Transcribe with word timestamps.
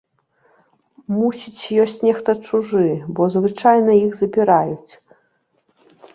Мусіць, 1.17 1.65
ёсць 1.83 1.99
нехта 2.07 2.31
чужы, 2.47 2.87
бо 3.21 3.29
звычайна 3.37 3.91
іх 4.05 4.11
запіраюць. 4.25 4.91